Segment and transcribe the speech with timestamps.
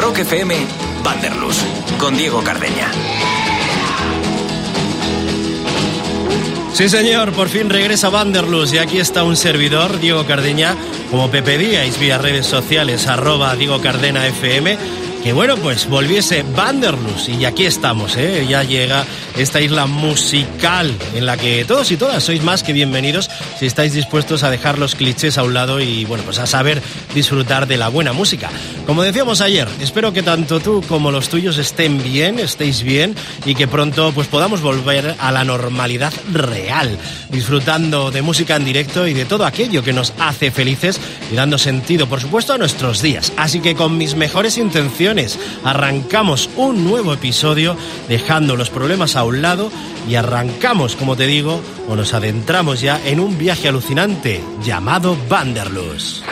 [0.00, 0.56] Rock FM,
[1.04, 1.58] Vanderlus,
[1.98, 2.90] con Diego Cardeña.
[6.72, 10.74] Sí, señor, por fin regresa Vanderlus y aquí está un servidor, Diego Cardeña,
[11.10, 14.78] como me pedíais vía redes sociales, arroba Diego Cardena FM
[15.22, 18.46] que bueno, pues volviese Vanderlus y aquí estamos, ¿eh?
[18.48, 19.04] ya llega
[19.36, 23.28] esta isla musical en la que todos y todas sois más que bienvenidos
[23.58, 26.82] si estáis dispuestos a dejar los clichés a un lado y bueno, pues a saber
[27.14, 28.50] disfrutar de la buena música.
[28.90, 33.54] Como decíamos ayer, espero que tanto tú como los tuyos estén bien, estéis bien y
[33.54, 39.14] que pronto pues podamos volver a la normalidad real, disfrutando de música en directo y
[39.14, 43.32] de todo aquello que nos hace felices y dando sentido, por supuesto, a nuestros días.
[43.36, 47.76] Así que con mis mejores intenciones Arrancamos un nuevo episodio
[48.08, 49.70] dejando los problemas a un lado
[50.08, 56.24] y arrancamos, como te digo, o nos adentramos ya en un viaje alucinante llamado Vanderlust.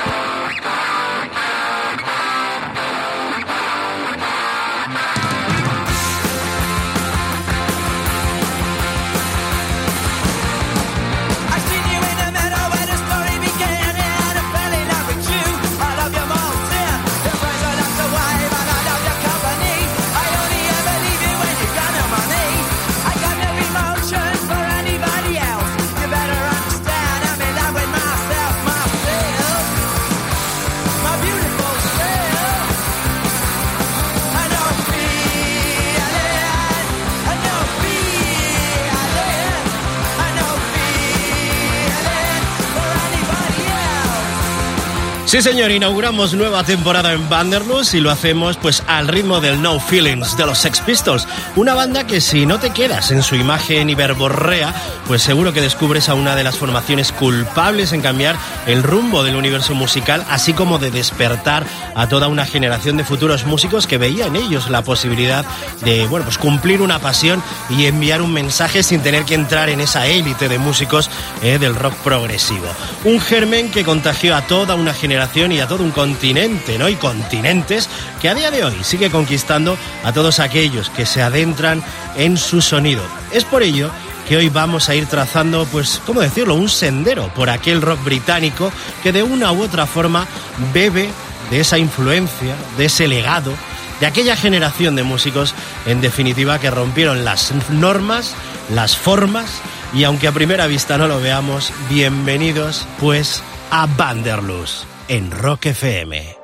[45.28, 49.78] Sí, señor, inauguramos nueva temporada en Vanderlust y lo hacemos pues al ritmo del No
[49.78, 53.90] Feelings de los Sex Pistols, una banda que si no te quedas en su imagen
[53.90, 54.72] hiperborrea,
[55.06, 59.36] pues seguro que descubres a una de las formaciones culpables en cambiar el rumbo del
[59.36, 64.34] universo musical, así como de despertar a toda una generación de futuros músicos que veían
[64.34, 65.44] ellos la posibilidad
[65.84, 69.80] de, bueno, pues cumplir una pasión y enviar un mensaje sin tener que entrar en
[69.80, 71.10] esa élite de músicos
[71.42, 72.66] eh, del rock progresivo.
[73.04, 76.88] Un germen que contagió a toda una generación y a todo un continente, ¿no?
[76.88, 77.88] Y continentes
[78.20, 81.82] que a día de hoy sigue conquistando a todos aquellos que se adentran
[82.16, 83.02] en su sonido.
[83.32, 83.90] Es por ello
[84.28, 88.70] que hoy vamos a ir trazando, pues, ¿cómo decirlo?, un sendero por aquel rock británico
[89.02, 90.24] que de una u otra forma
[90.72, 91.08] bebe
[91.50, 93.52] de esa influencia, de ese legado,
[93.98, 95.52] de aquella generación de músicos,
[95.84, 98.34] en definitiva, que rompieron las normas,
[98.72, 99.50] las formas,
[99.92, 106.37] y aunque a primera vista no lo veamos, bienvenidos, pues, a Vanderlust en Rock FM.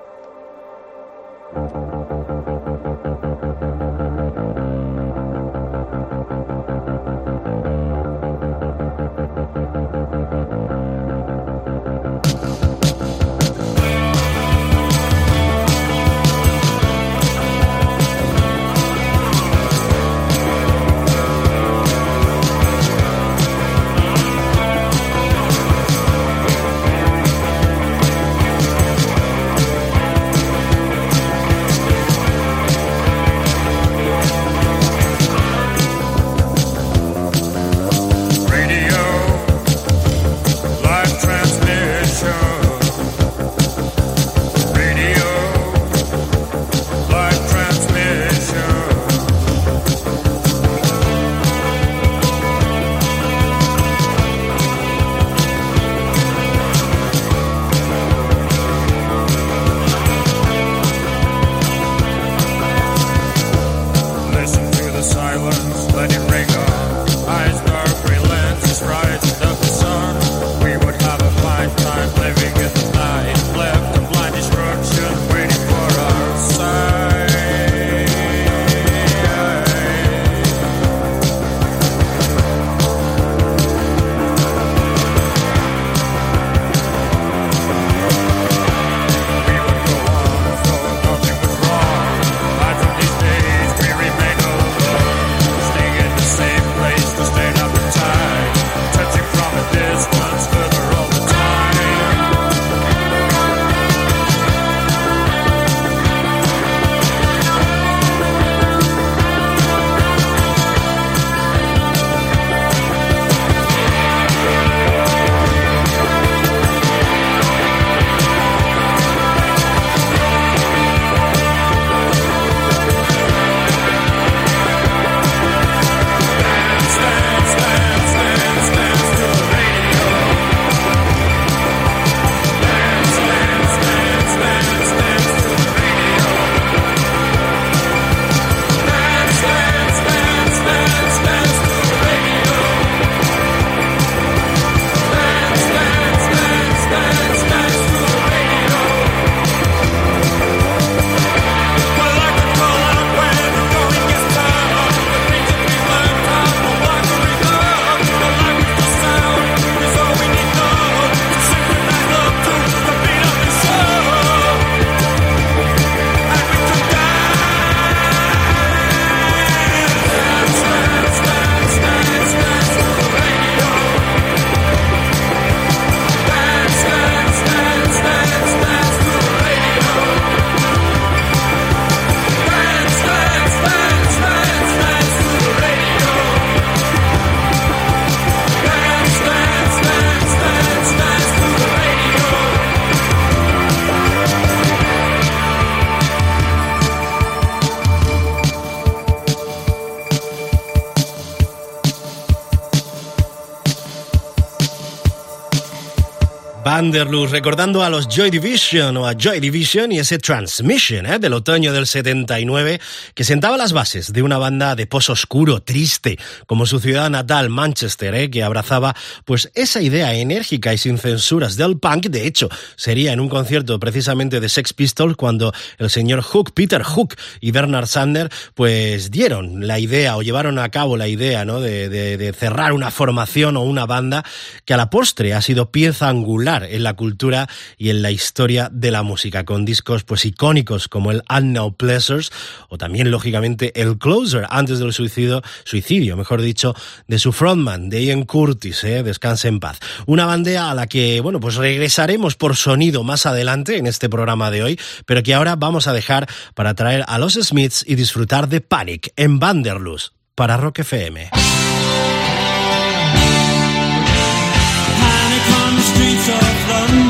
[206.65, 211.19] Vanderloo, recordando a los Joy Division o a Joy Division y ese Transmission ¿eh?
[211.19, 212.81] del otoño del 79
[213.15, 217.51] que sentaba las bases de una banda de pozo oscuro, triste, como su ciudad natal,
[217.51, 218.31] Manchester, ¿eh?
[218.31, 218.97] que abrazaba
[219.27, 222.07] pues esa idea enérgica y sin censuras del punk.
[222.07, 226.83] De hecho, sería en un concierto precisamente de Sex Pistols cuando el señor Hook, Peter
[226.83, 231.61] Hook y Bernard Sander pues dieron la idea o llevaron a cabo la idea ¿no?
[231.61, 234.25] de, de cerrar una formación o una banda
[234.65, 238.69] que a la postre ha sido pieza angular en la cultura y en la historia
[238.73, 242.31] de la música, con discos pues icónicos como el Unknown Pleasures
[242.69, 246.75] o también lógicamente el Closer antes del suicidio, suicidio, mejor dicho,
[247.09, 249.03] de su frontman, de Ian Curtis, ¿eh?
[249.03, 249.81] descanse en paz.
[250.07, 254.51] Una bandera a la que, bueno, pues regresaremos por sonido más adelante en este programa
[254.51, 258.49] de hoy, pero que ahora vamos a dejar para traer a los Smiths y disfrutar
[258.49, 261.31] de Panic en Vanderlust para Rock FM.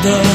[0.04, 0.33] the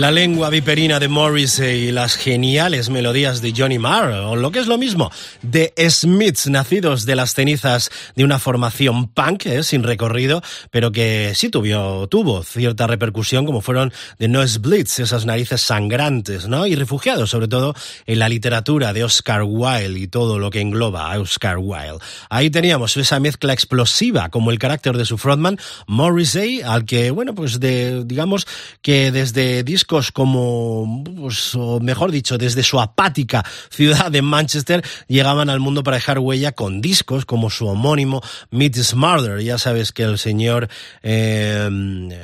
[0.00, 4.58] La lengua viperina de Morrissey y las geniales melodías de Johnny Marr, o lo que
[4.58, 9.82] es lo mismo, de Smiths, nacidos de las cenizas de una formación punk, eh, sin
[9.82, 15.60] recorrido, pero que sí tuvo, tuvo cierta repercusión, como fueron The Noise Blitz, esas narices
[15.60, 16.66] sangrantes, ¿no?
[16.66, 17.74] Y refugiados, sobre todo,
[18.06, 21.98] en la literatura de Oscar Wilde y todo lo que engloba a Oscar Wilde.
[22.30, 27.34] Ahí teníamos esa mezcla explosiva, como el carácter de su frontman, Morrissey, al que, bueno,
[27.34, 28.46] pues de, digamos
[28.80, 35.50] que desde disco como, pues, o mejor dicho, desde su apática ciudad de Manchester, llegaban
[35.50, 39.40] al mundo para dejar huella con discos como su homónimo Meet Smarter.
[39.42, 40.68] Ya sabes que el señor
[41.02, 41.68] eh,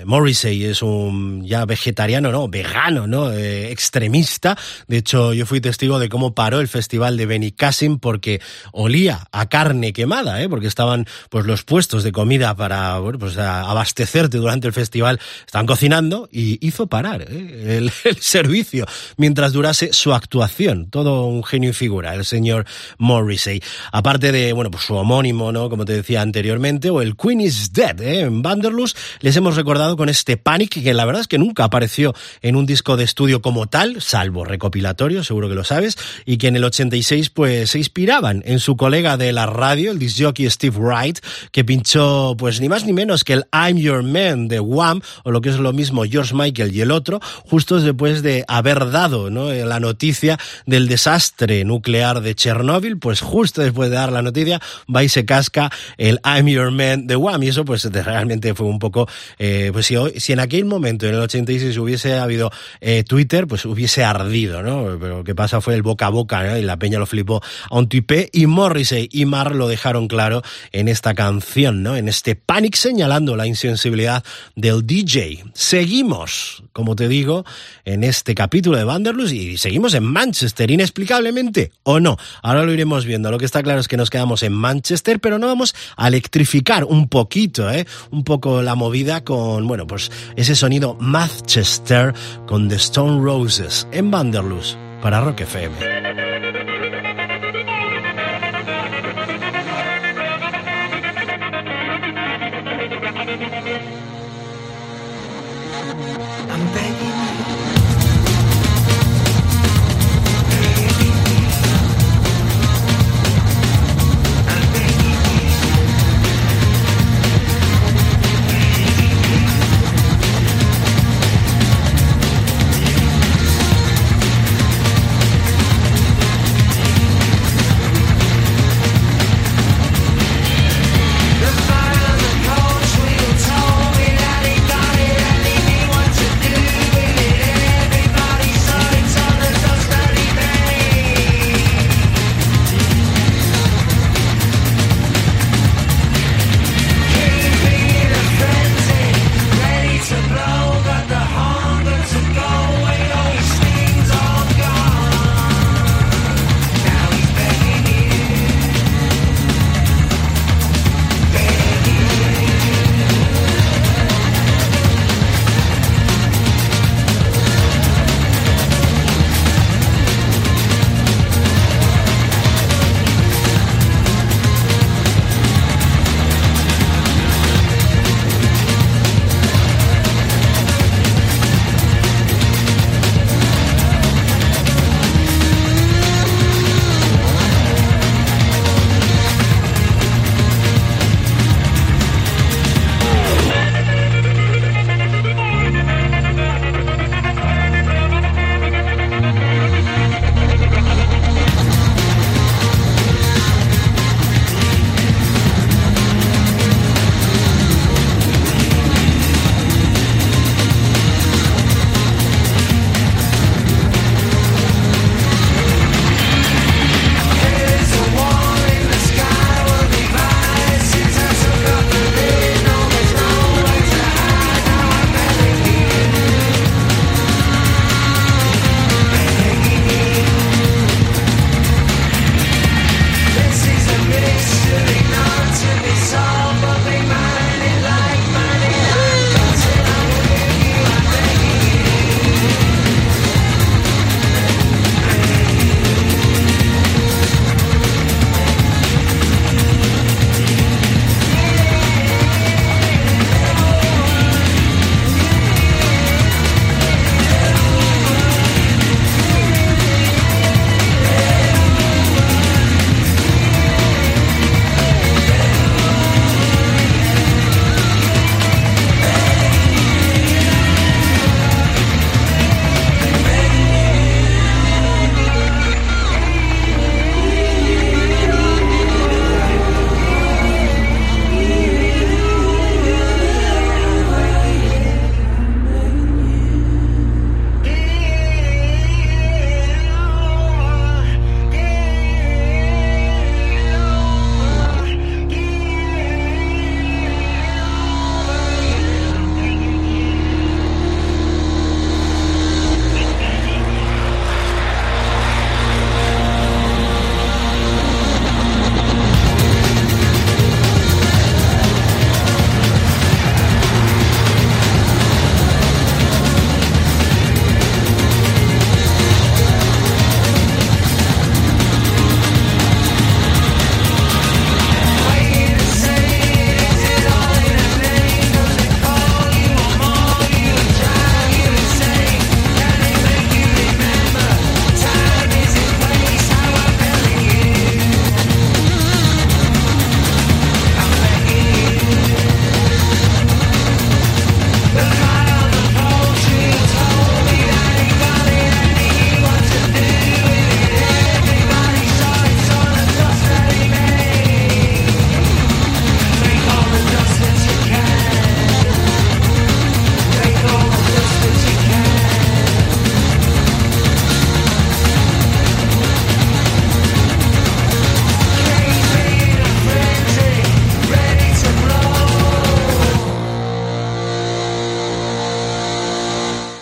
[0.04, 4.56] Morrissey es un ya vegetariano, no, vegano, no, eh, extremista.
[4.86, 8.40] De hecho, yo fui testigo de cómo paró el festival de Benicassim porque
[8.72, 10.48] olía a carne quemada, ¿eh?
[10.48, 16.28] porque estaban pues los puestos de comida para pues, abastecerte durante el festival, estaban cocinando
[16.30, 17.26] y hizo parar.
[17.28, 17.55] ¿eh?
[17.64, 18.86] el, servicio
[19.16, 20.90] mientras durase su actuación.
[20.90, 22.66] Todo un genio y figura, el señor
[22.98, 23.62] Morrissey.
[23.92, 25.70] Aparte de, bueno, pues su homónimo, ¿no?
[25.70, 28.20] Como te decía anteriormente, o el Queen is Dead, ¿eh?
[28.20, 32.14] En Vanderlust les hemos recordado con este Panic, que la verdad es que nunca apareció
[32.42, 36.48] en un disco de estudio como tal, salvo recopilatorio, seguro que lo sabes, y que
[36.48, 40.76] en el 86 pues se inspiraban en su colega de la radio, el disjockey Steve
[40.78, 41.18] Wright,
[41.52, 45.30] que pinchó pues ni más ni menos que el I'm Your Man de Wham, o
[45.30, 49.30] lo que es lo mismo George Michael y el otro, justo después de haber dado
[49.30, 49.50] ¿no?
[49.50, 54.60] Eh, la noticia del desastre nuclear de Chernóbil, pues justo después de dar la noticia
[54.94, 58.66] va y se casca el I'm Your Man de Wham y eso pues realmente fue
[58.66, 62.50] un poco, eh, pues si, si en aquel momento, en el 86, hubiese habido
[62.80, 64.98] eh, Twitter, pues hubiese ardido, ¿no?
[65.00, 66.58] Pero lo que pasa fue el boca a boca, ¿no?
[66.58, 70.42] Y la peña lo flipó a un tuipé y Morrissey y Mar lo dejaron claro
[70.72, 71.96] en esta canción, ¿no?
[71.96, 74.24] En este Panic señalando la insensibilidad
[74.54, 75.44] del DJ.
[75.54, 77.35] Seguimos, como te digo,
[77.84, 82.16] en este capítulo de Vanderlust y seguimos en Manchester, inexplicablemente, ¿o no?
[82.42, 83.30] Ahora lo iremos viendo.
[83.30, 86.84] Lo que está claro es que nos quedamos en Manchester, pero no vamos a electrificar
[86.84, 87.86] un poquito, ¿eh?
[88.10, 92.14] Un poco la movida con, bueno, pues ese sonido Manchester
[92.46, 96.15] con The Stone Roses en Vanderlust para Rock FM.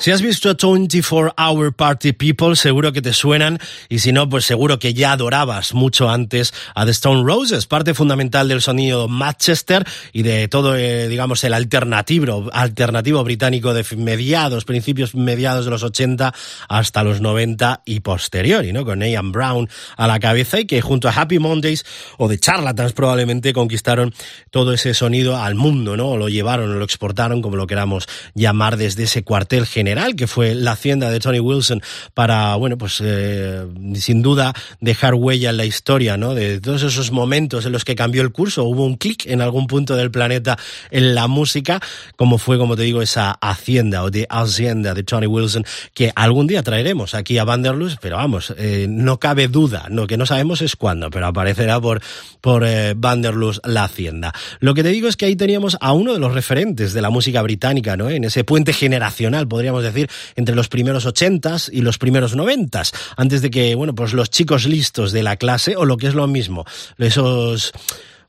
[0.04, 3.58] Si has visto 24 Hour Party People, seguro que te suenan,
[3.88, 7.94] y si no, pues seguro que ya adorabas mucho antes a The Stone Roses, parte
[7.94, 14.66] fundamental del sonido Manchester y de todo, eh, digamos, el alternativo, alternativo británico de mediados,
[14.66, 16.34] principios mediados de los 80
[16.68, 18.84] hasta los 90 y posterior, ¿no?
[18.84, 21.86] Con Ian Brown a la cabeza y que junto a Happy Mondays
[22.18, 24.12] o The Charlatans probablemente conquistaron
[24.50, 26.10] todo ese sonido al mundo, ¿no?
[26.10, 30.26] O lo llevaron, o lo exportaron, como lo queramos llamar, desde ese cuartel general que
[30.26, 31.80] fue la hacienda de Tony Wilson
[32.14, 36.34] para, bueno, pues eh, sin duda dejar huella en la historia, ¿no?
[36.34, 39.66] De todos esos momentos en los que cambió el curso, hubo un clic en algún
[39.66, 40.58] punto del planeta
[40.90, 41.80] en la música,
[42.16, 46.46] como fue, como te digo, esa hacienda o de hacienda de Tony Wilson, que algún
[46.46, 50.60] día traeremos aquí a Vanderlust, pero vamos, eh, no cabe duda, lo que no sabemos
[50.60, 52.02] es cuándo, pero aparecerá por,
[52.40, 54.32] por eh, Vanderlust la hacienda.
[54.58, 57.10] Lo que te digo es que ahí teníamos a uno de los referentes de la
[57.10, 58.10] música británica, ¿no?
[58.10, 63.42] En ese puente generacional, podríamos decir, entre los primeros ochentas y los primeros noventas, antes
[63.42, 66.26] de que, bueno, pues los chicos listos de la clase, o lo que es lo
[66.26, 66.64] mismo,
[66.98, 67.72] esos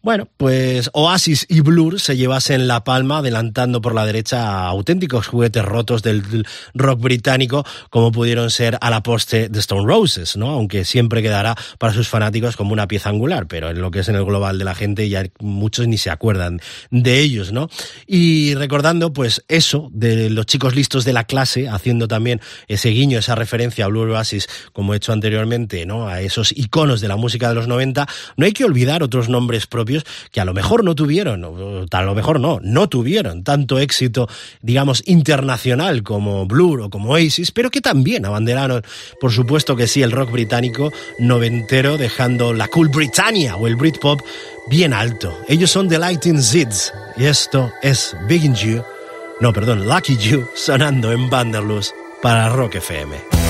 [0.06, 5.26] bueno, pues Oasis y Blur se llevasen la palma adelantando por la derecha a auténticos
[5.26, 10.52] juguetes rotos del rock británico como pudieron ser a la poste de Stone Roses, ¿no?
[10.52, 14.08] Aunque siempre quedará para sus fanáticos como una pieza angular, pero en lo que es
[14.08, 16.60] en el global de la gente ya muchos ni se acuerdan
[16.92, 17.68] de ellos, ¿no?
[18.06, 23.18] Y recordando pues eso de los chicos listos de la clase, haciendo también ese guiño,
[23.18, 26.08] esa referencia a Blur Oasis como he hecho anteriormente, ¿no?
[26.08, 29.66] A esos iconos de la música de los 90, no hay que olvidar otros nombres
[29.66, 29.95] propios
[30.32, 34.28] que a lo mejor no tuvieron, o a lo mejor no, no tuvieron tanto éxito,
[34.62, 38.84] digamos, internacional como Blur o como Oasis, pero que también abanderaron,
[39.20, 44.20] por supuesto que sí, el rock británico noventero, dejando la Cool Britannia o el Britpop
[44.70, 45.38] bien alto.
[45.48, 48.84] Ellos son The Lighting Seeds y esto es Big You,
[49.42, 53.45] no, perdón, Lucky You, sonando en Vanderlust para Rock FM.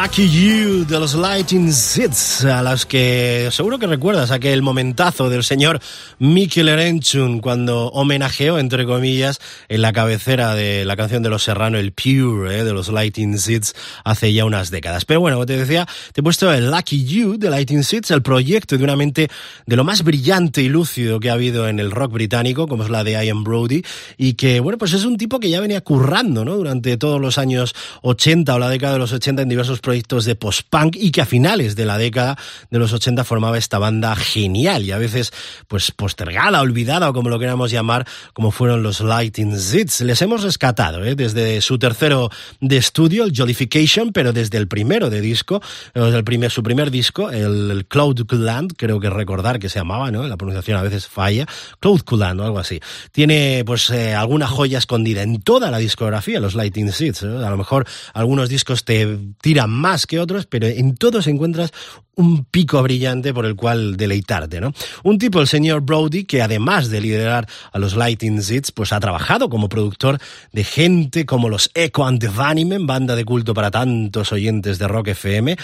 [0.00, 5.42] Lucky You de los Lighting Seeds, a las que seguro que recuerdas aquel momentazo del
[5.42, 5.80] señor
[6.20, 11.78] Mikel Erenchun cuando homenajeó, entre comillas, en la cabecera de la canción de Los Serrano,
[11.78, 15.04] el Pure, eh, de los Lighting Seeds, hace ya unas décadas.
[15.04, 18.22] Pero bueno, como te decía, te he puesto el Lucky You de Lighting Seeds, el
[18.22, 19.28] proyecto de una mente
[19.66, 22.90] de lo más brillante y lúcido que ha habido en el rock británico, como es
[22.90, 23.82] la de Ian Brody,
[24.16, 26.56] y que, bueno, pues es un tipo que ya venía currando, ¿no?
[26.56, 30.34] Durante todos los años 80 o la década de los 80 en diversos proyectos de
[30.34, 32.36] post-punk y que a finales de la década
[32.70, 35.32] de los 80 formaba esta banda genial y a veces
[35.66, 40.02] pues postergada, olvidada o como lo queramos llamar, como fueron los Lighting Zits.
[40.02, 41.14] Les hemos rescatado ¿eh?
[41.14, 42.28] desde su tercero
[42.60, 45.62] de estudio, el Jollification, pero desde el primero de disco,
[45.94, 50.10] desde el primer, su primer disco, el, Cloud Cloud creo que recordar que se llamaba,
[50.10, 50.28] ¿no?
[50.28, 51.46] La pronunciación a veces falla,
[51.80, 52.78] Cloud Cloud o algo así.
[53.10, 57.22] Tiene pues eh, alguna joya escondida en toda la discografía, los Lighting Zits.
[57.22, 57.26] ¿eh?
[57.26, 61.72] A lo mejor algunos discos te tiran más que otros, pero en todos encuentras
[62.14, 64.72] un pico brillante por el cual deleitarte, ¿no?
[65.04, 69.00] Un tipo, el señor Brody, que además de liderar a los Lighting Seeds, pues ha
[69.00, 70.18] trabajado como productor
[70.52, 74.88] de gente como los Echo and the Bunnymen, banda de culto para tantos oyentes de
[74.88, 75.56] Rock FM,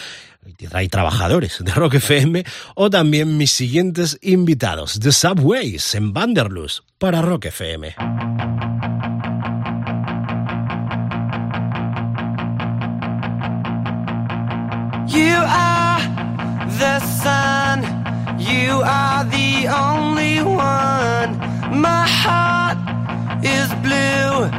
[0.72, 7.22] hay trabajadores de Rock FM, o también mis siguientes invitados, The Subways en Vanderlust para
[7.22, 7.94] Rock FM.
[15.14, 16.00] You are
[16.82, 17.78] the sun.
[18.36, 21.30] You are the only one.
[21.80, 22.78] My heart
[23.44, 24.50] is blue.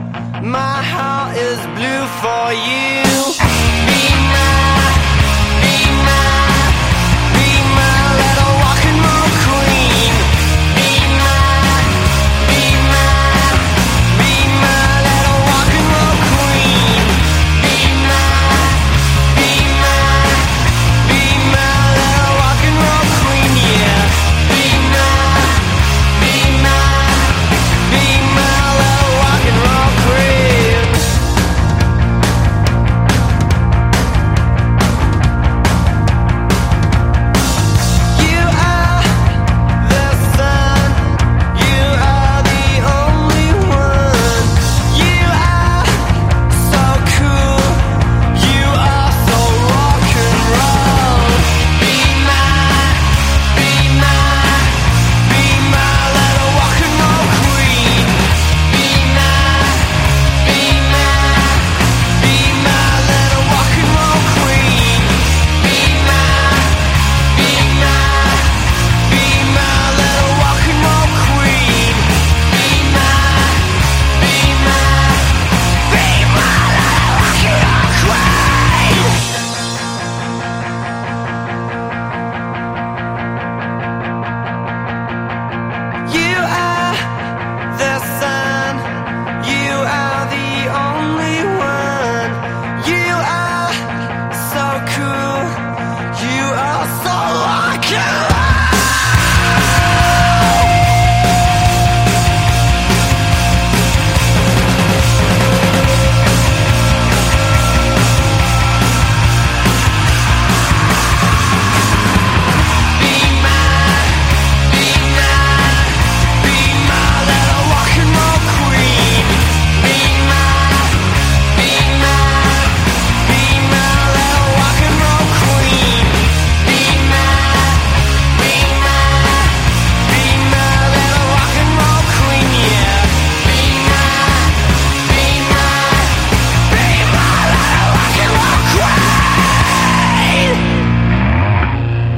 [0.42, 3.04] My heart is blue for you.
[3.88, 4.02] Be
[4.34, 4.55] my,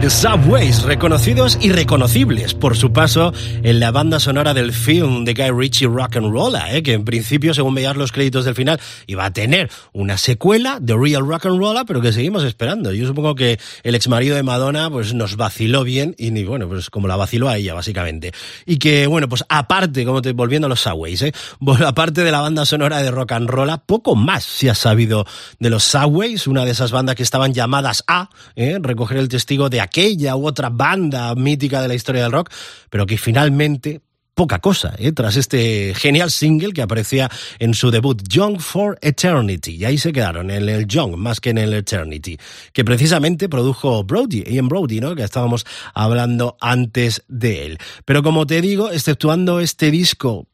[0.10, 5.52] Subways, reconocidos y reconocibles por su paso en la banda sonora del film de Guy
[5.52, 6.82] Ritchie Rock and Rolla, ¿eh?
[6.82, 10.96] que en principio, según veías los créditos del final, iba a tener una secuela de
[10.96, 12.94] Real Rock and Rolla, pero que seguimos esperando.
[12.94, 16.68] Yo supongo que el ex marido de Madonna pues nos vaciló bien y ni bueno,
[16.68, 18.32] pues como la vaciló a ella, básicamente.
[18.66, 21.34] Y que, bueno, pues aparte, como te volviendo a los Subways, ¿eh?
[21.60, 25.26] Bueno, aparte de la banda sonora de Rock and Rolla, poco más se ha sabido
[25.60, 28.78] de los Subways, una de esas bandas que estaban llamadas a ¿eh?
[28.82, 32.52] recoger el testigo de aquella u otra banda mítica de la historia del rock,
[32.90, 34.02] pero que finalmente
[34.38, 35.14] poca cosa, ¿eh?
[35.14, 39.78] tras este genial single que aparecía en su debut Young for Eternity.
[39.78, 42.38] Y ahí se quedaron, en el Young más que en el Eternity,
[42.72, 45.16] que precisamente produjo Brody, Ian Brody, ¿no?
[45.16, 47.78] que estábamos hablando antes de él.
[48.06, 50.48] Pero como te digo, exceptuando este disco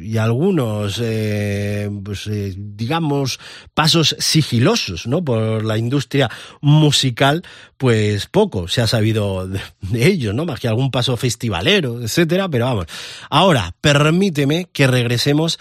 [0.00, 3.38] y algunos, eh, pues, eh, digamos,
[3.74, 5.22] pasos sigilosos ¿no?
[5.22, 6.30] por la industria
[6.62, 7.42] musical,
[7.76, 9.60] pues poco se ha sabido de,
[9.92, 10.46] ellos, ¿no?
[10.46, 12.86] más que algún paso festivalero, etcétera, pero vamos.
[13.30, 15.58] Ahora, permíteme que regresemos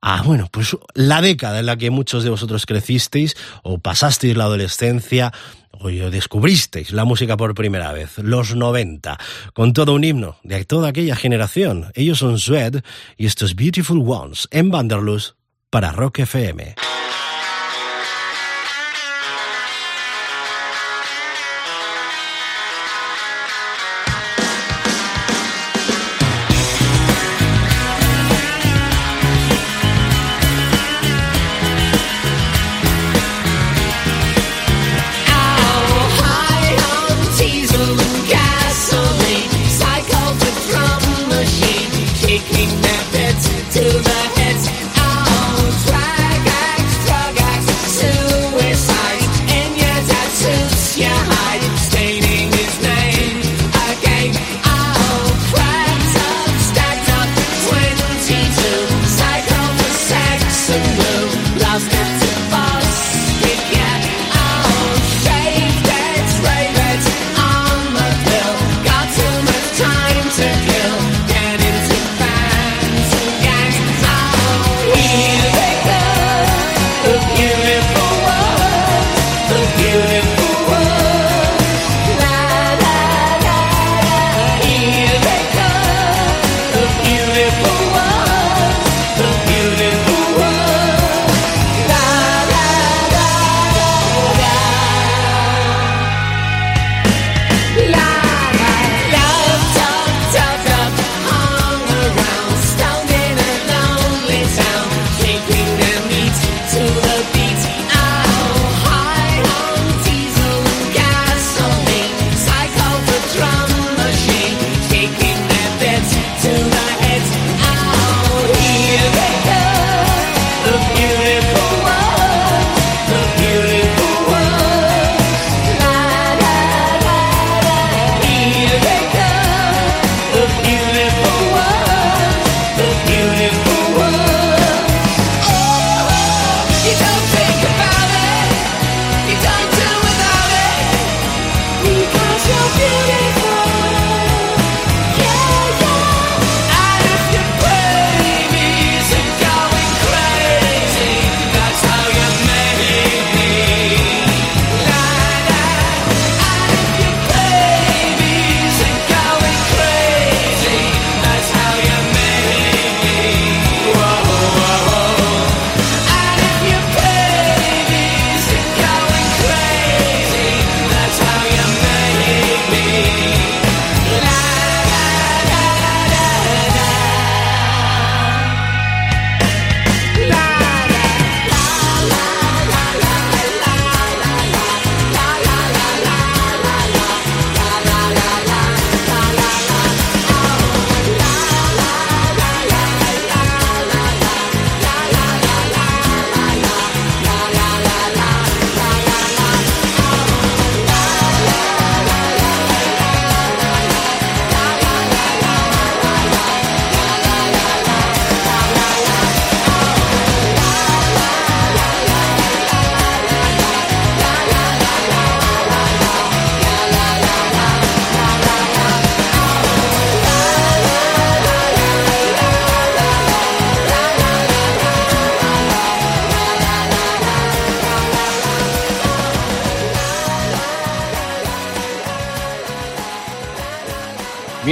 [0.00, 4.44] a, bueno, pues la década en la que muchos de vosotros crecisteis o pasasteis la
[4.44, 5.32] adolescencia
[5.72, 9.18] o descubristeis la música por primera vez, los 90,
[9.52, 11.90] con todo un himno de toda aquella generación.
[11.94, 12.82] Ellos son Swed
[13.16, 15.36] y estos Beautiful Ones en Vanderlust
[15.70, 16.85] para Rock FM.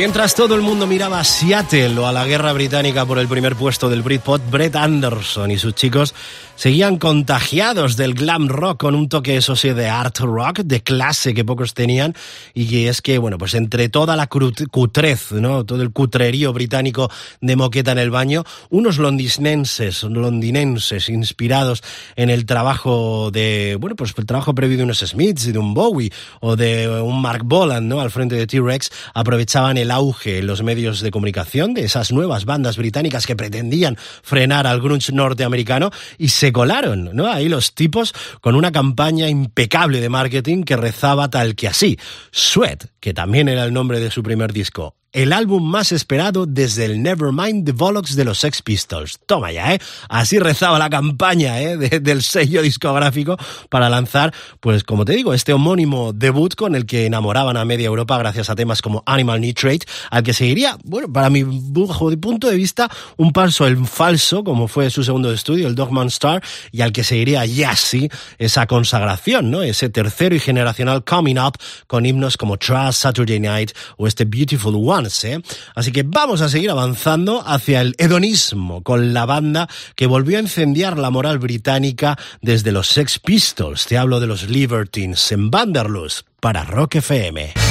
[0.05, 3.57] Mientras todo el mundo miraba a Seattle o a la guerra británica por el primer
[3.57, 6.15] puesto del Britpop, Brett Anderson y sus chicos
[6.57, 11.35] seguían contagiados del glam rock con un toque, eso sí, de art rock, de clase
[11.35, 12.15] que pocos tenían,
[12.53, 15.65] y es que, bueno, pues entre toda la cutrez, ¿no?
[15.65, 21.83] Todo el cutrerío británico de moqueta en el baño, unos londinenses, londinenses inspirados
[22.15, 25.75] en el trabajo de, bueno, pues el trabajo previo de unos Smiths y de un
[25.75, 28.01] Bowie o de un Mark Boland, ¿no?
[28.01, 32.45] Al frente de T-Rex, aprovechaban el auge en los medios de comunicación de esas nuevas
[32.45, 37.31] bandas británicas que pretendían frenar al grunge norteamericano y se colaron, ¿no?
[37.31, 41.99] Ahí los tipos con una campaña impecable de marketing que rezaba tal que así.
[42.31, 46.85] Sweat, que también era el nombre de su primer disco el álbum más esperado desde
[46.85, 49.21] el Nevermind the Bollocks de los Sex Pistols.
[49.27, 49.79] Toma ya, ¿eh?
[50.09, 51.77] Así rezaba la campaña, ¿eh?
[51.77, 53.37] del sello discográfico
[53.71, 57.87] para lanzar, pues como te digo, este homónimo debut con el que enamoraban a media
[57.87, 62.57] Europa gracias a temas como Animal Nitrate, al que seguiría, bueno, para mi punto de
[62.57, 66.93] vista, un paso en falso, como fue su segundo estudio, el Dogman Star, y al
[66.93, 69.63] que seguiría ya sí esa consagración, ¿no?
[69.63, 74.75] Ese tercero y generacional Coming Up con himnos como Trust, Saturday Night o este Beautiful
[74.75, 75.43] One ¿eh?
[75.75, 80.43] Así que vamos a seguir avanzando hacia el hedonismo con la banda que volvió a
[80.43, 83.87] incendiar la moral británica desde los Sex Pistols.
[83.87, 87.64] Te hablo de los Libertines en Vanderlust para Rock FM.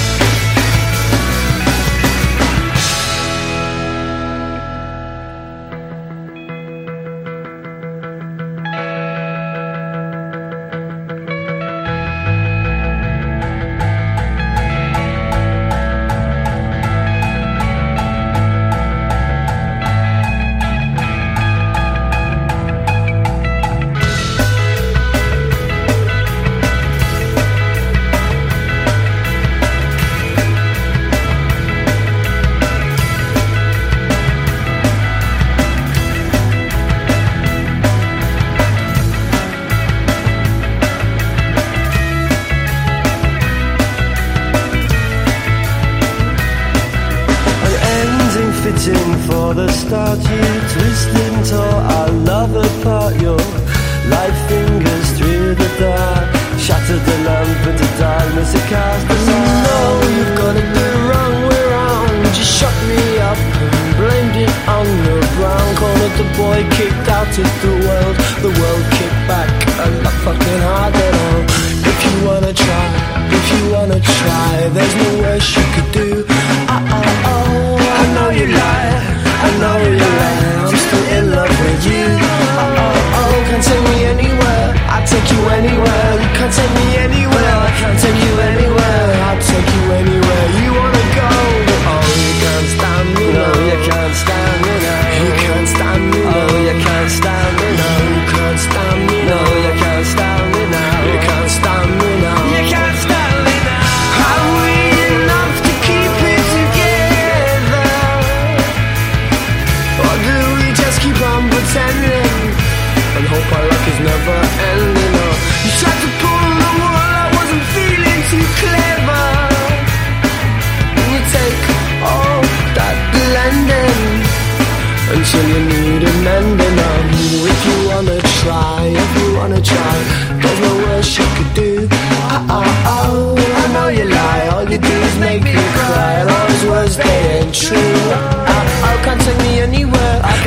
[58.44, 63.02] as cars Cause I know you've got it the wrong way round You shut me
[63.32, 65.68] up and blamed it on your brown.
[65.80, 68.16] Called it the boy kicked out of the world.
[68.46, 69.50] The world kicked back
[69.84, 71.42] and not fucking hard at all
[71.92, 72.86] If you wanna try,
[73.38, 75.13] if you wanna try There's no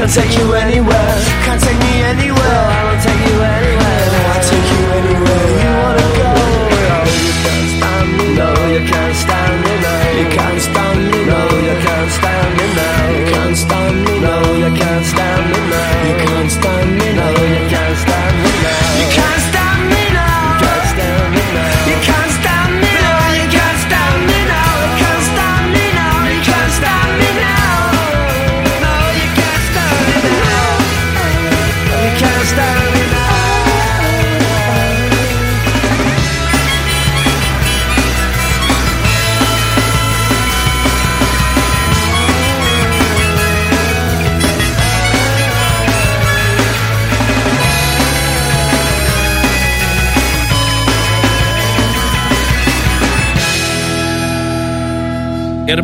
[0.06, 1.14] Can't take you anywhere.
[1.44, 2.38] Can't take me anywhere.
[2.38, 4.06] I won't take you anywhere.
[4.30, 5.48] I'll take you anywhere.
[5.62, 6.30] You wanna go?
[6.70, 8.34] Well, you can't stand me.
[8.36, 9.45] No, you can't stand.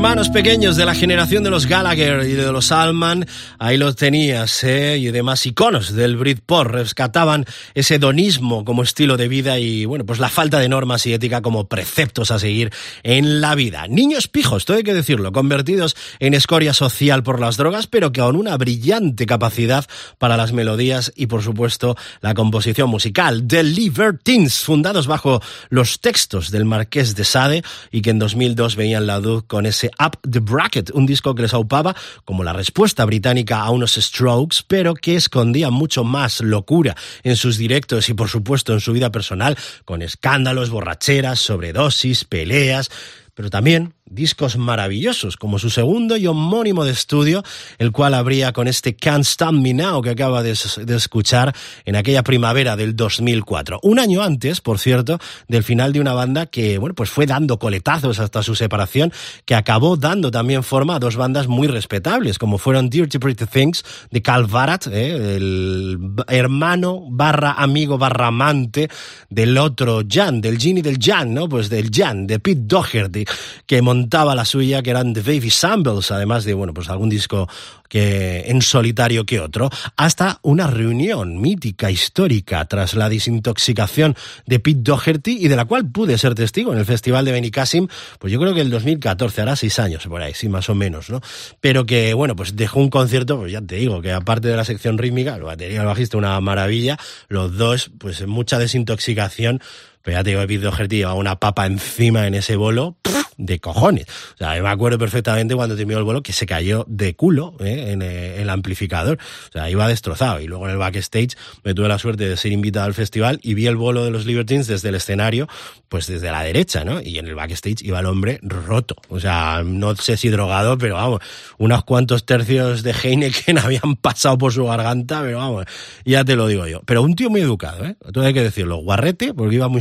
[0.02, 3.24] Hermanos pequeños de la generación de los Gallagher y de los Allman,
[3.60, 4.98] ahí los tenías, ¿eh?
[4.98, 10.18] y demás iconos del Britpop rescataban ese hedonismo como estilo de vida y, bueno, pues
[10.18, 12.72] la falta de normas y ética como preceptos a seguir
[13.04, 13.86] en la vida.
[13.86, 18.22] Niños pijos, todo hay que decirlo, convertidos en escoria social por las drogas, pero que
[18.22, 19.86] con una brillante capacidad
[20.18, 23.46] para las melodías y, por supuesto, la composición musical.
[23.46, 29.06] The Libertines, fundados bajo los textos del Marqués de Sade y que en 2002 veían
[29.06, 33.04] la luz con ese Up the Bracket, un disco que les aupaba como la respuesta
[33.04, 38.28] británica a unos Strokes, pero que escondía mucho más locura en sus directos y por
[38.28, 42.90] supuesto en su vida personal, con escándalos, borracheras, sobredosis, peleas,
[43.34, 47.42] pero también discos maravillosos, como su segundo y homónimo de estudio,
[47.78, 51.54] el cual abría con este Can't Stand Me Now que acaba de, escuchar
[51.84, 53.80] en aquella primavera del 2004.
[53.82, 57.58] Un año antes, por cierto, del final de una banda que, bueno, pues fue dando
[57.58, 59.12] coletazos hasta su separación,
[59.44, 63.84] que acabó dando también forma a dos bandas muy respetables, como fueron Dirty Pretty Things
[64.10, 65.36] de Cal Barat, ¿eh?
[65.36, 65.98] el
[66.28, 68.88] hermano barra amigo barra amante
[69.30, 71.48] del otro Jan, del Genie del Jan, ¿no?
[71.48, 73.24] Pues del Jan, de Pete Doherty,
[73.66, 77.08] que montó montaba la suya, que eran The Baby Sambles, además de, bueno, pues algún
[77.08, 77.48] disco
[77.88, 84.80] que en solitario que otro, hasta una reunión mítica, histórica, tras la desintoxicación de Pete
[84.82, 87.86] Doherty y de la cual pude ser testigo en el Festival de Benicassim,
[88.18, 91.10] pues yo creo que el 2014, hará seis años por ahí, sí, más o menos,
[91.10, 91.20] ¿no?
[91.60, 94.64] Pero que, bueno, pues dejó un concierto, pues ya te digo, que aparte de la
[94.64, 96.98] sección rítmica, el batería y el bajista, una maravilla,
[97.28, 99.60] los dos, pues mucha desintoxicación,
[100.02, 102.96] pero ya te digo, Pete Doherty llevaba una papa encima en ese bolo,
[103.36, 104.06] de cojones.
[104.34, 107.92] O sea, me acuerdo perfectamente cuando terminó el bolo que se cayó de culo ¿eh?
[107.92, 109.18] en eh, el amplificador.
[109.48, 110.40] O sea, iba destrozado.
[110.40, 113.54] Y luego en el backstage me tuve la suerte de ser invitado al festival y
[113.54, 115.48] vi el bolo de los Libertines desde el escenario,
[115.88, 117.00] pues desde la derecha, ¿no?
[117.00, 118.96] Y en el backstage iba el hombre roto.
[119.08, 121.20] O sea, no sé si drogado, pero vamos,
[121.58, 125.66] unos cuantos tercios de Heineken habían pasado por su garganta, pero vamos,
[126.04, 126.82] ya te lo digo yo.
[126.84, 127.96] Pero un tío muy educado, ¿eh?
[128.12, 128.76] Todo hay que decirlo.
[128.76, 129.80] Guarrete, porque iba muy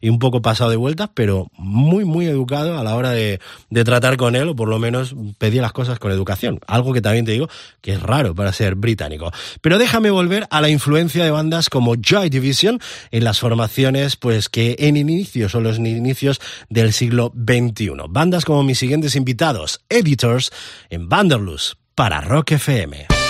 [0.00, 3.40] y un poco pasado de vueltas, pero muy, muy educado a la hora de,
[3.70, 6.60] de, tratar con él, o por lo menos pedía las cosas con educación.
[6.66, 7.48] Algo que también te digo
[7.80, 9.32] que es raro para ser británico.
[9.60, 12.80] Pero déjame volver a la influencia de bandas como Joy Division
[13.10, 17.92] en las formaciones, pues que en inicios o los inicios del siglo XXI.
[18.08, 20.50] Bandas como mis siguientes invitados, Editors,
[20.90, 23.21] en Vanderlust, para Rock FM.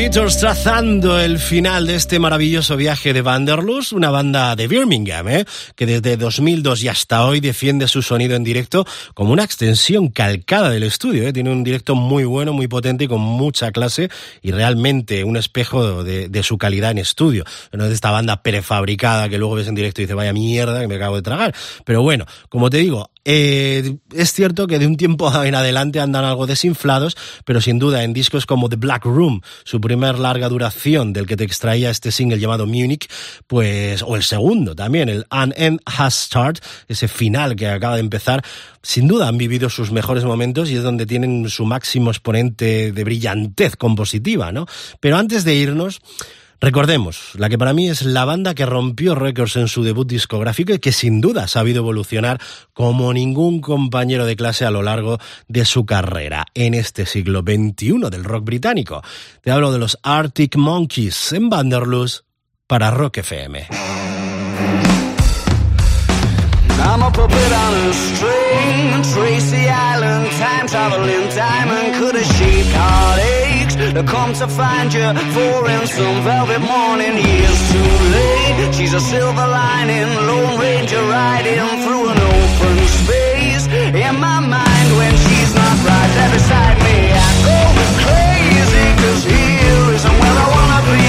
[0.00, 5.44] Madrid Trazando el final de este maravilloso viaje de Vanderlust, una banda de Birmingham, ¿eh?
[5.76, 8.84] que desde 2002 y hasta hoy defiende su sonido en directo
[9.14, 11.28] como una extensión calcada del estudio.
[11.28, 11.32] ¿eh?
[11.32, 14.08] Tiene un directo muy bueno, muy potente y con mucha clase
[14.42, 17.44] y realmente un espejo de, de su calidad en estudio.
[17.72, 20.80] No es de esta banda prefabricada que luego ves en directo y dices, vaya mierda
[20.80, 21.54] que me acabo de tragar.
[21.84, 26.24] Pero bueno, como te digo, eh, es cierto que de un tiempo en adelante andan
[26.24, 31.12] algo desinflados, pero sin duda en discos como The Black Room, su primer larga duración
[31.12, 33.10] del que te extraía este single llamado Munich,
[33.46, 38.00] pues, o el segundo también, el An End Has Start, ese final que acaba de
[38.00, 38.42] empezar,
[38.82, 43.04] sin duda han vivido sus mejores momentos y es donde tienen su máximo exponente de
[43.04, 44.66] brillantez compositiva, ¿no?
[45.00, 46.00] Pero antes de irnos,
[46.60, 50.74] Recordemos, la que para mí es la banda que rompió récords en su debut discográfico
[50.74, 52.38] y que sin duda ha sabido evolucionar
[52.74, 58.10] como ningún compañero de clase a lo largo de su carrera en este siglo XXI
[58.10, 59.02] del rock británico.
[59.42, 62.26] Te hablo de los Arctic Monkeys en Vanderlust
[62.66, 63.68] para Rock FM.
[66.80, 73.92] I'm a puppet on a string, Tracy Island, time traveling diamond, could have shaped heartaches
[73.94, 77.14] to come to find you for in some velvet morning.
[77.16, 83.66] Years too late, she's a silver lining, Lone Ranger riding through an open space.
[83.70, 87.58] In my mind, when she's not right there beside me, I go
[88.04, 91.08] crazy, cause here isn't where I wanna be.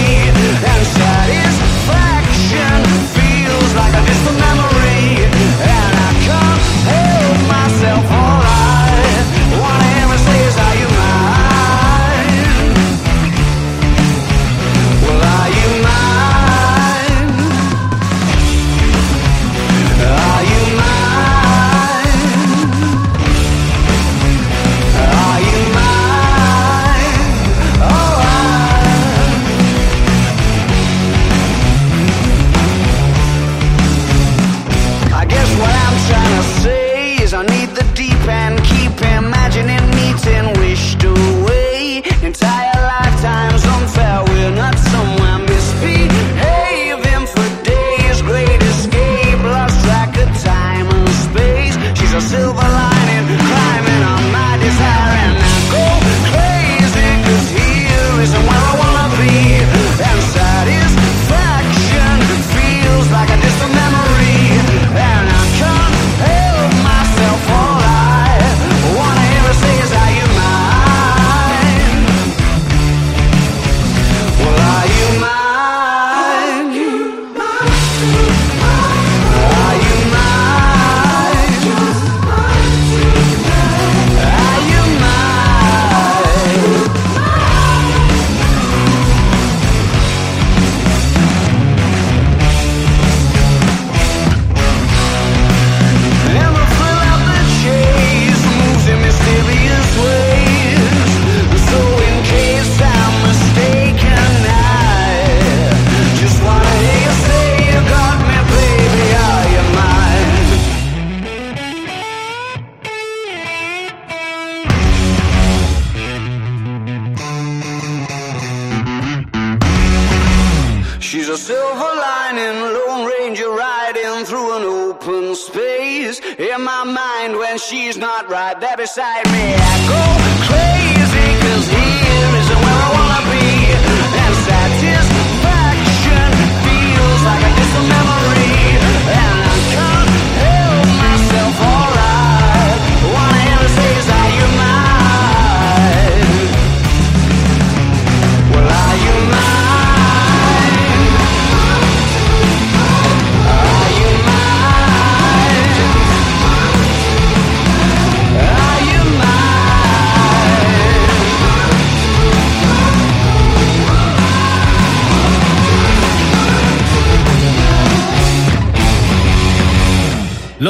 [0.71, 2.79] And satisfaction
[3.15, 4.40] feels like a distant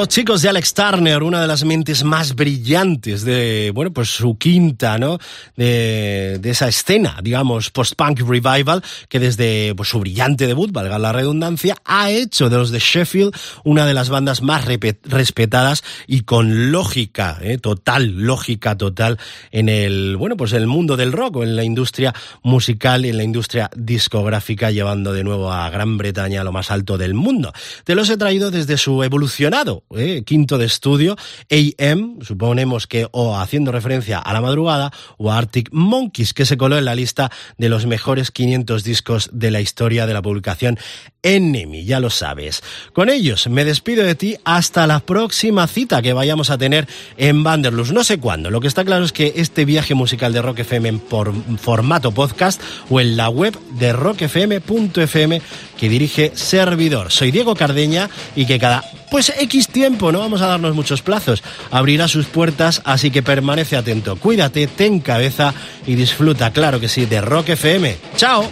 [0.01, 4.35] Los chicos de Alex Turner, una de las mentes más brillantes de, bueno, pues su
[4.35, 5.19] quinta, ¿no?
[5.55, 11.11] De, de esa escena, digamos, post-punk revival, que desde pues, su brillante debut, valga la
[11.11, 16.71] redundancia, ha hecho de los de Sheffield una de las bandas más respetadas y con
[16.71, 17.59] lógica, ¿eh?
[17.59, 19.19] total, lógica total
[19.51, 23.17] en el, bueno, pues el mundo del rock o en la industria musical y en
[23.17, 27.53] la industria discográfica, llevando de nuevo a Gran Bretaña a lo más alto del mundo.
[27.83, 31.15] Te los he traído desde su evolucionado eh, quinto de estudio,
[31.49, 36.57] AM, suponemos que o haciendo referencia a la madrugada, o a Arctic Monkeys, que se
[36.57, 40.79] coló en la lista de los mejores 500 discos de la historia de la publicación
[41.23, 42.63] Enemy, ya lo sabes.
[42.93, 46.87] Con ellos me despido de ti hasta la próxima cita que vayamos a tener
[47.17, 47.91] en Vanderlust.
[47.91, 50.93] No sé cuándo, lo que está claro es que este viaje musical de Rock FM
[51.09, 55.41] por formato podcast o en la web de rockfm.fm
[55.77, 57.11] que dirige Servidor.
[57.11, 61.43] Soy Diego Cardeña y que cada pues X tiempo, no vamos a darnos muchos plazos,
[61.69, 65.53] abrirá sus puertas, así que permanece atento, cuídate, ten cabeza
[65.85, 67.97] y disfruta, claro que sí, de Rock FM.
[68.15, 68.49] ¡Chao!